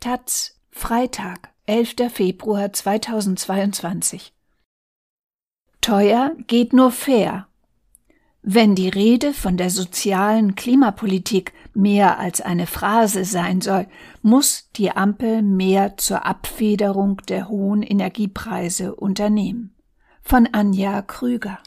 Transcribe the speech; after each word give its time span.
Taz, 0.00 0.58
Freitag, 0.70 1.50
11. 1.66 2.10
Februar 2.10 2.72
2022. 2.72 4.32
Teuer 5.82 6.34
geht 6.46 6.72
nur 6.72 6.90
fair. 6.90 7.48
Wenn 8.40 8.74
die 8.74 8.88
Rede 8.88 9.34
von 9.34 9.58
der 9.58 9.68
sozialen 9.68 10.54
Klimapolitik 10.54 11.52
mehr 11.74 12.18
als 12.18 12.40
eine 12.40 12.66
Phrase 12.66 13.26
sein 13.26 13.60
soll, 13.60 13.88
muss 14.22 14.70
die 14.76 14.90
Ampel 14.90 15.42
mehr 15.42 15.98
zur 15.98 16.24
Abfederung 16.24 17.18
der 17.28 17.50
hohen 17.50 17.82
Energiepreise 17.82 18.94
unternehmen. 18.94 19.74
Von 20.22 20.48
Anja 20.50 21.02
Krüger. 21.02 21.58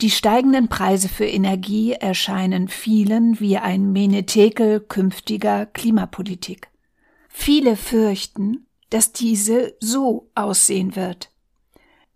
Die 0.00 0.10
steigenden 0.10 0.68
Preise 0.68 1.10
für 1.10 1.26
Energie 1.26 1.92
erscheinen 1.92 2.68
vielen 2.68 3.38
wie 3.38 3.58
ein 3.58 3.92
Menetekel 3.92 4.80
künftiger 4.80 5.66
Klimapolitik. 5.66 6.70
Viele 7.28 7.76
fürchten, 7.76 8.66
dass 8.88 9.12
diese 9.12 9.74
so 9.78 10.30
aussehen 10.34 10.96
wird. 10.96 11.30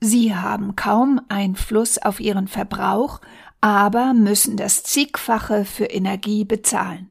Sie 0.01 0.34
haben 0.34 0.77
kaum 0.77 1.20
Einfluss 1.29 1.98
auf 1.98 2.20
ihren 2.20 2.48
Verbrauch, 2.48 3.20
aber 3.60 4.15
müssen 4.15 4.57
das 4.57 4.82
zigfache 4.82 5.66
für 5.66 5.85
Energie 5.85 6.46
bezahlen. 6.46 7.10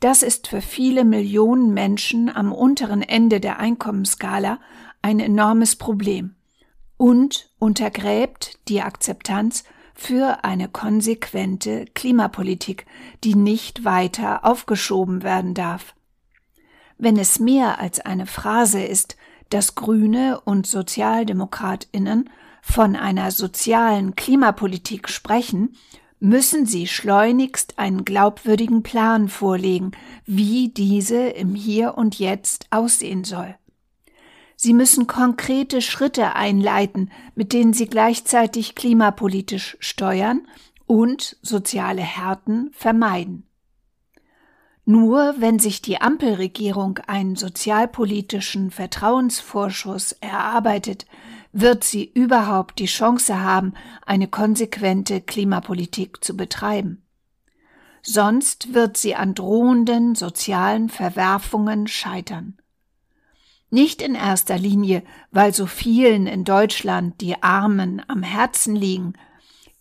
Das 0.00 0.22
ist 0.22 0.48
für 0.48 0.62
viele 0.62 1.04
Millionen 1.04 1.74
Menschen 1.74 2.34
am 2.34 2.52
unteren 2.52 3.02
Ende 3.02 3.38
der 3.38 3.58
Einkommensskala 3.58 4.60
ein 5.02 5.20
enormes 5.20 5.76
Problem 5.76 6.36
und 7.04 7.50
untergräbt 7.58 8.58
die 8.68 8.80
Akzeptanz 8.80 9.64
für 9.94 10.42
eine 10.42 10.70
konsequente 10.70 11.84
Klimapolitik, 11.92 12.86
die 13.22 13.34
nicht 13.34 13.84
weiter 13.84 14.46
aufgeschoben 14.46 15.22
werden 15.22 15.52
darf. 15.52 15.94
Wenn 16.96 17.18
es 17.18 17.38
mehr 17.38 17.78
als 17.78 18.00
eine 18.00 18.24
Phrase 18.24 18.82
ist, 18.82 19.18
dass 19.50 19.74
Grüne 19.74 20.40
und 20.46 20.66
Sozialdemokratinnen 20.66 22.30
von 22.62 22.96
einer 22.96 23.32
sozialen 23.32 24.16
Klimapolitik 24.16 25.10
sprechen, 25.10 25.76
müssen 26.20 26.64
sie 26.64 26.86
schleunigst 26.86 27.78
einen 27.78 28.06
glaubwürdigen 28.06 28.82
Plan 28.82 29.28
vorlegen, 29.28 29.92
wie 30.24 30.70
diese 30.70 31.20
im 31.28 31.54
Hier 31.54 31.98
und 31.98 32.18
Jetzt 32.18 32.66
aussehen 32.70 33.24
soll. 33.24 33.56
Sie 34.64 34.72
müssen 34.72 35.06
konkrete 35.06 35.82
Schritte 35.82 36.36
einleiten, 36.36 37.10
mit 37.34 37.52
denen 37.52 37.74
sie 37.74 37.86
gleichzeitig 37.86 38.74
klimapolitisch 38.74 39.76
steuern 39.78 40.48
und 40.86 41.36
soziale 41.42 42.00
Härten 42.00 42.70
vermeiden. 42.72 43.46
Nur 44.86 45.34
wenn 45.36 45.58
sich 45.58 45.82
die 45.82 46.00
Ampelregierung 46.00 46.98
einen 47.06 47.36
sozialpolitischen 47.36 48.70
Vertrauensvorschuss 48.70 50.12
erarbeitet, 50.12 51.04
wird 51.52 51.84
sie 51.84 52.10
überhaupt 52.10 52.78
die 52.78 52.86
Chance 52.86 53.42
haben, 53.42 53.74
eine 54.06 54.28
konsequente 54.28 55.20
Klimapolitik 55.20 56.24
zu 56.24 56.38
betreiben. 56.38 57.02
Sonst 58.00 58.72
wird 58.72 58.96
sie 58.96 59.14
an 59.14 59.34
drohenden 59.34 60.14
sozialen 60.14 60.88
Verwerfungen 60.88 61.86
scheitern. 61.86 62.56
Nicht 63.74 64.02
in 64.02 64.14
erster 64.14 64.56
Linie, 64.56 65.02
weil 65.32 65.52
so 65.52 65.66
vielen 65.66 66.28
in 66.28 66.44
Deutschland 66.44 67.20
die 67.20 67.42
Armen 67.42 68.00
am 68.06 68.22
Herzen 68.22 68.76
liegen, 68.76 69.14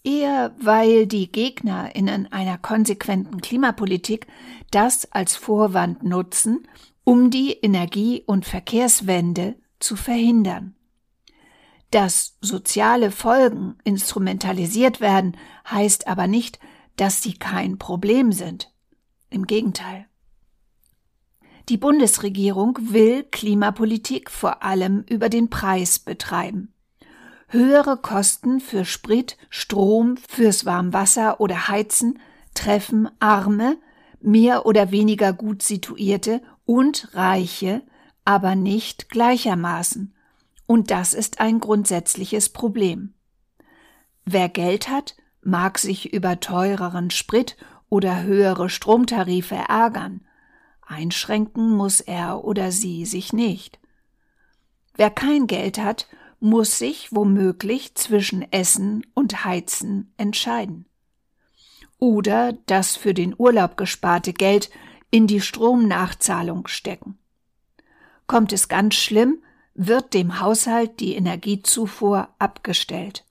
eher 0.04 0.56
weil 0.60 1.06
die 1.06 1.32
Gegnerinnen 1.32 2.32
einer 2.32 2.58
konsequenten 2.58 3.40
Klimapolitik 3.40 4.26
das 4.72 5.12
als 5.12 5.36
Vorwand 5.36 6.02
nutzen, 6.02 6.68
um 7.04 7.30
die 7.30 7.52
Energie- 7.52 8.24
und 8.26 8.48
Verkehrswende 8.48 9.58
zu 9.78 9.96
verhindern. 9.96 10.74
Dass 11.92 12.40
soziale 12.42 13.12
Folgen 13.12 13.76
instrumentalisiert 13.84 15.02
werden, 15.02 15.38
heißt 15.70 16.08
aber 16.08 16.26
nicht, 16.26 16.58
dass 16.96 17.22
sie 17.22 17.36
kein 17.36 17.78
Problem 17.78 18.32
sind. 18.32 18.74
Im 19.30 19.46
Gegenteil. 19.46 20.08
Die 21.69 21.78
Bundesregierung 21.78 22.78
will 22.81 23.24
Klimapolitik 23.24 24.29
vor 24.29 24.63
allem 24.63 25.06
über 25.09 25.29
den 25.29 25.50
Preis 25.50 25.97
betreiben. 25.97 26.74
Höhere 27.47 27.97
Kosten 27.97 28.59
für 28.59 28.84
Sprit, 28.84 29.38
Strom, 29.50 30.18
fürs 30.18 30.66
Warmwasser 30.66 31.40
oder 31.40 31.68
Heizen 31.69 32.19
treffen 32.53 33.09
Arme, 33.19 33.78
mehr 34.19 34.66
oder 34.66 34.91
weniger 34.91 35.31
gut 35.34 35.62
situierte 35.62 36.41
und 36.66 37.09
Reiche, 37.13 37.81
aber 38.25 38.56
nicht 38.56 39.09
gleichermaßen. 39.09 40.13
Und 40.66 40.91
das 40.91 41.13
ist 41.13 41.40
ein 41.40 41.59
grundsätzliches 41.59 42.50
Problem. 42.50 43.13
Wer 44.25 44.50
Geld 44.50 44.90
hat, 44.90 45.16
mag 45.41 45.78
sich 45.78 46.13
über 46.13 46.40
teureren 46.40 47.12
Sprit 47.12 47.57
oder 47.90 48.23
höhere 48.23 48.69
Stromtarife 48.69 49.56
ärgern. 49.56 50.22
Einschränken 50.86 51.76
muss 51.76 52.00
er 52.02 52.44
oder 52.44 52.72
sie 52.72 53.06
sich 53.06 53.34
nicht. 53.34 53.80
Wer 54.96 55.10
kein 55.10 55.48
Geld 55.48 55.78
hat, 55.78 56.08
muss 56.40 56.78
sich 56.78 57.10
womöglich 57.12 57.96
zwischen 57.96 58.52
Essen 58.52 59.06
und 59.14 59.46
Heizen 59.46 60.14
entscheiden 60.18 60.86
oder 62.04 62.52
das 62.66 62.98
für 62.98 63.14
den 63.14 63.34
Urlaub 63.38 63.78
gesparte 63.78 64.34
Geld 64.34 64.70
in 65.10 65.26
die 65.26 65.40
Stromnachzahlung 65.40 66.68
stecken. 66.68 67.18
Kommt 68.28 68.52
es 68.52 68.68
ganz 68.68 68.96
schlimm, 68.96 69.42
wird 69.74 70.14
dem 70.14 70.42
Haushalt 70.42 71.00
die 71.00 71.16
Energiezufuhr 71.16 72.28
abgestellt. 72.40 73.24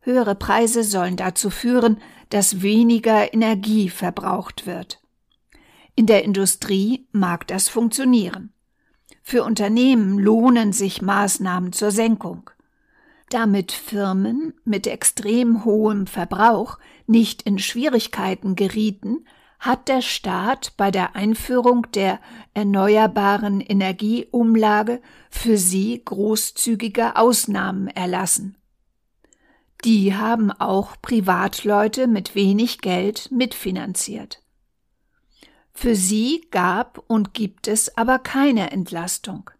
Höhere 0.00 0.34
Preise 0.34 0.84
sollen 0.84 1.16
dazu 1.16 1.48
führen, 1.48 1.98
dass 2.28 2.60
weniger 2.60 3.32
Energie 3.32 3.88
verbraucht 3.88 4.66
wird. 4.66 4.99
In 5.94 6.06
der 6.06 6.24
Industrie 6.24 7.06
mag 7.12 7.46
das 7.46 7.68
funktionieren. 7.68 8.52
Für 9.22 9.44
Unternehmen 9.44 10.18
lohnen 10.18 10.72
sich 10.72 11.02
Maßnahmen 11.02 11.72
zur 11.72 11.90
Senkung. 11.90 12.50
Damit 13.28 13.70
Firmen 13.70 14.54
mit 14.64 14.86
extrem 14.86 15.64
hohem 15.64 16.06
Verbrauch 16.06 16.78
nicht 17.06 17.42
in 17.42 17.58
Schwierigkeiten 17.58 18.56
gerieten, 18.56 19.24
hat 19.60 19.88
der 19.88 20.00
Staat 20.00 20.72
bei 20.76 20.90
der 20.90 21.14
Einführung 21.14 21.86
der 21.92 22.18
erneuerbaren 22.54 23.60
Energieumlage 23.60 25.02
für 25.28 25.58
sie 25.58 26.02
großzügige 26.04 27.16
Ausnahmen 27.16 27.88
erlassen. 27.88 28.56
Die 29.84 30.14
haben 30.14 30.50
auch 30.50 30.96
Privatleute 31.00 32.06
mit 32.06 32.34
wenig 32.34 32.80
Geld 32.80 33.30
mitfinanziert. 33.30 34.42
Für 35.72 35.94
sie 35.94 36.46
gab 36.50 37.02
und 37.06 37.34
gibt 37.34 37.68
es 37.68 37.96
aber 37.96 38.18
keine 38.18 38.70
Entlastung. 38.70 39.50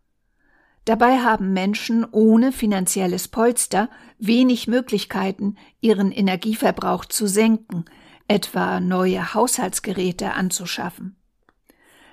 Dabei 0.84 1.18
haben 1.18 1.52
Menschen 1.52 2.06
ohne 2.10 2.52
finanzielles 2.52 3.28
Polster 3.28 3.90
wenig 4.18 4.66
Möglichkeiten, 4.66 5.56
ihren 5.80 6.10
Energieverbrauch 6.10 7.04
zu 7.04 7.26
senken, 7.26 7.84
etwa 8.28 8.80
neue 8.80 9.34
Haushaltsgeräte 9.34 10.32
anzuschaffen. 10.32 11.16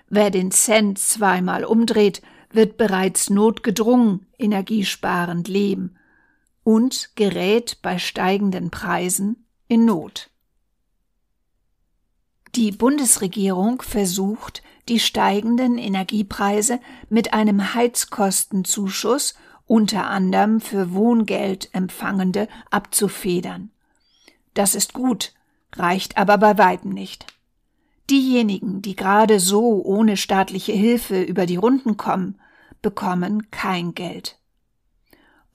Wer 0.09 0.31
den 0.31 0.51
Cent 0.51 0.99
zweimal 0.99 1.65
umdreht, 1.65 2.21
wird 2.51 2.77
bereits 2.77 3.29
notgedrungen 3.29 4.25
energiesparend 4.37 5.47
leben 5.47 5.97
und 6.63 7.15
gerät 7.15 7.79
bei 7.81 7.97
steigenden 7.97 8.71
Preisen 8.71 9.47
in 9.67 9.85
Not. 9.85 10.29
Die 12.55 12.71
Bundesregierung 12.71 13.81
versucht, 13.81 14.63
die 14.89 14.99
steigenden 14.99 15.77
Energiepreise 15.77 16.79
mit 17.09 17.33
einem 17.33 17.73
Heizkostenzuschuss 17.73 19.35
unter 19.65 20.07
anderem 20.07 20.61
für 20.61 20.93
Wohngeldempfangende 20.93 22.47
abzufedern. 22.71 23.69
Das 24.53 24.75
ist 24.75 24.93
gut, 24.93 25.33
reicht 25.75 26.17
aber 26.17 26.37
bei 26.37 26.57
weitem 26.57 26.91
nicht. 26.91 27.27
Diejenigen, 28.09 28.81
die 28.81 28.95
gerade 28.95 29.39
so 29.39 29.83
ohne 29.83 30.15
staatliche 30.15 30.71
Hilfe 30.71 31.21
über 31.21 31.45
die 31.45 31.57
Runden 31.57 31.97
kommen, 31.97 32.39
bekommen 32.81 33.51
kein 33.51 33.93
Geld. 33.93 34.39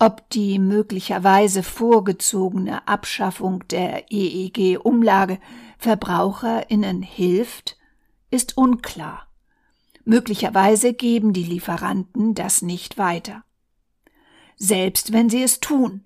Ob 0.05 0.29
die 0.31 0.59
möglicherweise 0.59 1.63
vorgezogene 1.63 2.89
Abschaffung 2.89 3.63
der 3.69 4.11
EEG-Umlage 4.11 5.39
Verbraucherinnen 5.79 7.03
hilft, 7.03 7.77
ist 8.29 8.57
unklar. 8.59 9.29
Möglicherweise 10.05 10.93
geben 10.93 11.33
die 11.33 11.45
Lieferanten 11.45 12.35
das 12.35 12.63
nicht 12.63 12.99
weiter. 12.99 13.45
Selbst 14.57 15.13
wenn 15.13 15.31
sie 15.31 15.45
es 15.45 15.61
tun, 15.61 16.03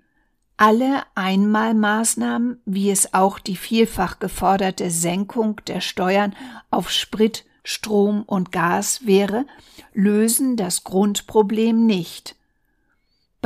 Alle 0.58 1.04
Einmalmaßnahmen, 1.14 2.60
wie 2.66 2.90
es 2.90 3.14
auch 3.14 3.38
die 3.38 3.56
vielfach 3.56 4.18
geforderte 4.18 4.90
Senkung 4.90 5.62
der 5.68 5.80
Steuern 5.80 6.36
auf 6.70 6.90
Sprit, 6.90 7.46
Strom 7.64 8.24
und 8.24 8.52
Gas 8.52 9.06
wäre, 9.06 9.46
lösen 9.94 10.58
das 10.58 10.84
Grundproblem 10.84 11.86
nicht. 11.86 12.36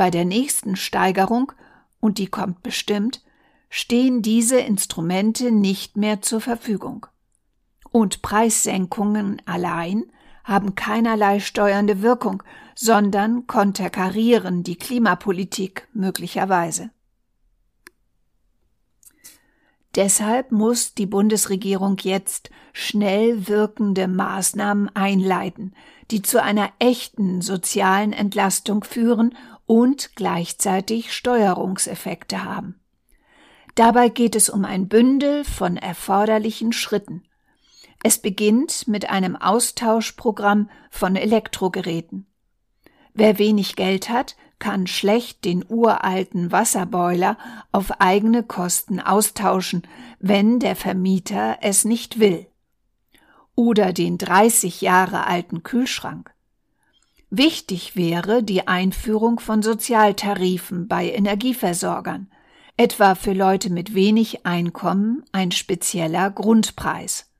Bei 0.01 0.09
der 0.09 0.25
nächsten 0.25 0.75
Steigerung, 0.75 1.51
und 1.99 2.17
die 2.17 2.25
kommt 2.25 2.63
bestimmt, 2.63 3.23
stehen 3.69 4.23
diese 4.23 4.57
Instrumente 4.57 5.51
nicht 5.51 5.95
mehr 5.95 6.23
zur 6.23 6.41
Verfügung. 6.41 7.05
Und 7.91 8.23
Preissenkungen 8.23 9.43
allein 9.45 10.05
haben 10.43 10.73
keinerlei 10.73 11.39
steuernde 11.39 12.01
Wirkung, 12.01 12.41
sondern 12.73 13.45
konterkarieren 13.45 14.63
die 14.63 14.75
Klimapolitik 14.75 15.87
möglicherweise. 15.93 16.89
Deshalb 19.93 20.51
muss 20.51 20.95
die 20.95 21.05
Bundesregierung 21.05 21.97
jetzt 22.01 22.49
schnell 22.73 23.47
wirkende 23.47 24.07
Maßnahmen 24.07 24.89
einleiten, 24.95 25.75
die 26.09 26.23
zu 26.23 26.41
einer 26.41 26.71
echten 26.79 27.41
sozialen 27.41 28.13
Entlastung 28.13 28.83
führen 28.83 29.35
und 29.71 30.17
gleichzeitig 30.17 31.13
Steuerungseffekte 31.13 32.43
haben. 32.43 32.81
Dabei 33.75 34.09
geht 34.09 34.35
es 34.35 34.49
um 34.49 34.65
ein 34.65 34.89
Bündel 34.89 35.45
von 35.45 35.77
erforderlichen 35.77 36.73
Schritten. 36.73 37.23
Es 38.03 38.17
beginnt 38.17 38.89
mit 38.89 39.09
einem 39.09 39.37
Austauschprogramm 39.37 40.69
von 40.89 41.15
Elektrogeräten. 41.15 42.27
Wer 43.13 43.39
wenig 43.39 43.77
Geld 43.77 44.09
hat, 44.09 44.35
kann 44.59 44.87
schlecht 44.87 45.45
den 45.45 45.63
uralten 45.65 46.51
Wasserboiler 46.51 47.37
auf 47.71 48.01
eigene 48.01 48.43
Kosten 48.43 48.99
austauschen, 48.99 49.83
wenn 50.19 50.59
der 50.59 50.75
Vermieter 50.75 51.59
es 51.61 51.85
nicht 51.85 52.19
will. 52.19 52.45
Oder 53.55 53.93
den 53.93 54.17
30 54.17 54.81
Jahre 54.81 55.27
alten 55.27 55.63
Kühlschrank. 55.63 56.30
Wichtig 57.33 57.95
wäre 57.95 58.43
die 58.43 58.67
Einführung 58.67 59.39
von 59.39 59.61
Sozialtarifen 59.61 60.89
bei 60.89 61.09
Energieversorgern, 61.09 62.29
etwa 62.75 63.15
für 63.15 63.31
Leute 63.31 63.69
mit 63.69 63.95
wenig 63.95 64.45
Einkommen 64.45 65.23
ein 65.31 65.53
spezieller 65.53 66.29
Grundpreis. 66.29 67.31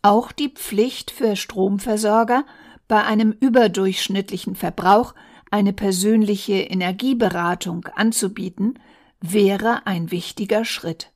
Auch 0.00 0.32
die 0.32 0.48
Pflicht 0.48 1.10
für 1.10 1.36
Stromversorger, 1.36 2.46
bei 2.88 3.04
einem 3.04 3.32
überdurchschnittlichen 3.32 4.56
Verbrauch 4.56 5.14
eine 5.50 5.74
persönliche 5.74 6.54
Energieberatung 6.54 7.84
anzubieten, 7.94 8.78
wäre 9.20 9.86
ein 9.86 10.10
wichtiger 10.10 10.64
Schritt. 10.64 11.12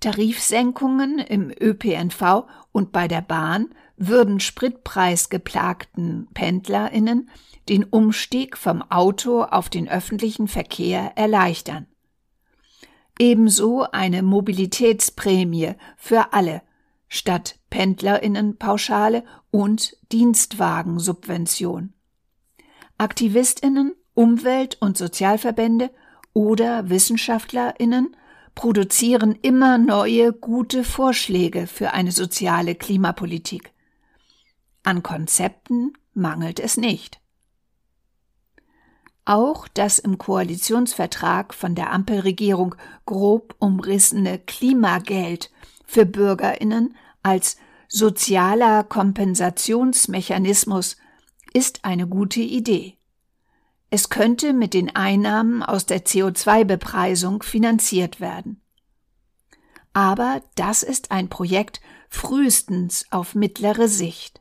Tarifsenkungen 0.00 1.18
im 1.18 1.50
ÖPNV 1.50 2.46
und 2.72 2.92
bei 2.92 3.06
der 3.06 3.20
Bahn 3.20 3.68
würden 3.96 4.40
spritpreisgeplagten 4.40 6.28
Pendlerinnen 6.32 7.28
den 7.68 7.84
Umstieg 7.84 8.56
vom 8.56 8.82
Auto 8.82 9.42
auf 9.42 9.68
den 9.68 9.88
öffentlichen 9.88 10.48
Verkehr 10.48 11.12
erleichtern. 11.16 11.86
Ebenso 13.18 13.82
eine 13.82 14.22
Mobilitätsprämie 14.22 15.74
für 15.98 16.32
alle 16.32 16.62
statt 17.08 17.58
Pendlerinnenpauschale 17.68 19.24
und 19.50 19.96
Dienstwagensubvention. 20.10 21.92
Aktivistinnen, 22.96 23.94
Umwelt- 24.14 24.78
und 24.80 24.96
Sozialverbände 24.96 25.90
oder 26.32 26.88
Wissenschaftlerinnen 26.88 28.16
produzieren 28.54 29.38
immer 29.42 29.78
neue 29.78 30.32
gute 30.32 30.84
Vorschläge 30.84 31.66
für 31.66 31.92
eine 31.92 32.12
soziale 32.12 32.74
Klimapolitik. 32.74 33.72
An 34.82 35.02
Konzepten 35.02 35.92
mangelt 36.14 36.60
es 36.60 36.76
nicht. 36.76 37.20
Auch 39.24 39.66
das 39.68 39.98
im 39.98 40.18
Koalitionsvertrag 40.18 41.54
von 41.54 41.74
der 41.74 41.92
Ampelregierung 41.92 42.74
grob 43.06 43.54
umrissene 43.58 44.38
Klimageld 44.38 45.50
für 45.86 46.04
Bürgerinnen 46.06 46.94
als 47.22 47.56
sozialer 47.88 48.84
Kompensationsmechanismus 48.84 50.96
ist 51.52 51.84
eine 51.84 52.06
gute 52.06 52.40
Idee. 52.40 52.96
Es 53.90 54.08
könnte 54.08 54.52
mit 54.52 54.72
den 54.72 54.94
Einnahmen 54.94 55.62
aus 55.64 55.84
der 55.84 56.04
CO2-Bepreisung 56.04 57.42
finanziert 57.42 58.20
werden. 58.20 58.62
Aber 59.92 60.42
das 60.54 60.84
ist 60.84 61.10
ein 61.10 61.28
Projekt 61.28 61.80
frühestens 62.08 63.06
auf 63.10 63.34
mittlere 63.34 63.88
Sicht. 63.88 64.40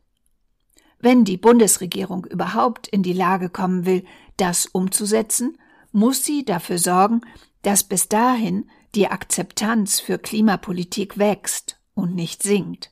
Wenn 1.00 1.26
die 1.26 1.38
Bundesregierung 1.38 2.26
überhaupt 2.26 2.88
in 2.88 3.02
die 3.02 3.14
Lage 3.14 3.50
kommen 3.50 3.86
will, 3.86 4.06
das 4.38 4.68
umzusetzen, 4.68 5.58
muss 5.92 6.24
sie 6.24 6.46
dafür 6.46 6.78
sorgen, 6.78 7.22
dass 7.64 7.84
bis 7.84 8.08
dahin 8.08 8.70
die 8.96 9.08
Akzeptanz 9.08 10.00
für 10.00 10.20
Klimapolitik 10.20 11.18
wächst 11.18 11.80
und 11.94 12.16
nicht 12.16 12.44
sinkt. 12.44 12.92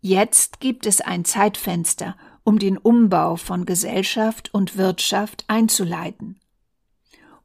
Jetzt 0.00 0.60
gibt 0.60 0.86
es 0.86 1.00
ein 1.00 1.24
Zeitfenster, 1.24 2.16
um 2.46 2.60
den 2.60 2.78
Umbau 2.78 3.34
von 3.34 3.66
Gesellschaft 3.66 4.54
und 4.54 4.76
Wirtschaft 4.76 5.44
einzuleiten. 5.48 6.38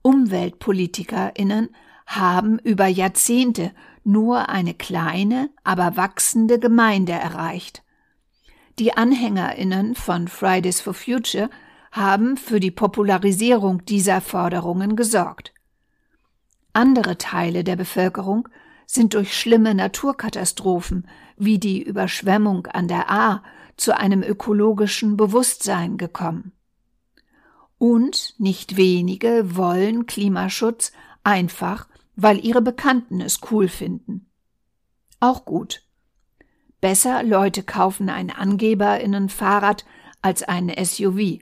Umweltpolitikerinnen 0.04 1.70
haben 2.06 2.60
über 2.60 2.86
Jahrzehnte 2.86 3.72
nur 4.04 4.50
eine 4.50 4.76
kleine, 4.76 5.50
aber 5.64 5.98
wachsende 5.98 6.60
Gemeinde 6.60 7.14
erreicht. 7.14 7.82
Die 8.78 8.96
Anhängerinnen 8.96 9.96
von 9.96 10.28
Fridays 10.28 10.82
for 10.82 10.94
Future 10.94 11.50
haben 11.92 12.38
für 12.38 12.60
die 12.60 12.72
Popularisierung 12.72 13.84
dieser 13.86 14.22
Forderungen 14.22 14.96
gesorgt. 14.96 15.52
Andere 16.74 17.18
Teile 17.18 17.64
der 17.64 17.76
Bevölkerung 17.76 18.48
sind 18.86 19.16
durch 19.16 19.36
schlimme 19.36 19.74
Naturkatastrophen 19.74 21.08
wie 21.38 21.58
die 21.58 21.82
Überschwemmung 21.82 22.68
an 22.68 22.88
der 22.88 23.10
Ahr 23.10 23.42
zu 23.82 23.98
einem 23.98 24.24
ökologischen 24.24 25.18
Bewusstsein 25.18 25.98
gekommen. 25.98 26.52
Und 27.78 28.36
nicht 28.38 28.78
wenige 28.78 29.56
wollen 29.56 30.06
Klimaschutz 30.06 30.92
einfach, 31.24 31.88
weil 32.16 32.44
ihre 32.46 32.62
Bekannten 32.62 33.22
es 33.22 33.40
cool 33.50 33.68
finden. 33.68 34.30
Auch 35.20 35.46
gut. 35.46 35.84
Besser 36.80 37.24
Leute 37.24 37.64
kaufen 37.64 38.10
ein 38.10 38.30
Angeberinnenfahrrad 38.30 39.86
als 40.22 40.44
ein 40.44 40.72
SUV. 40.84 41.40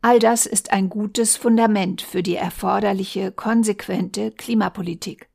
All 0.00 0.18
das 0.18 0.46
ist 0.46 0.72
ein 0.72 0.88
gutes 0.88 1.36
Fundament 1.36 2.02
für 2.02 2.22
die 2.22 2.36
erforderliche 2.36 3.32
konsequente 3.32 4.32
Klimapolitik 4.32 5.28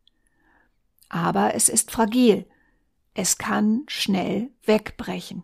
aber 1.10 1.56
es 1.56 1.70
ist 1.70 1.92
fragil. 1.92 2.46
Es 3.14 3.38
kann 3.38 3.84
schnell 3.88 4.52
wegbrechen. 4.64 5.44